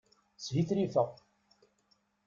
Shitrifeɣ. 0.43 1.09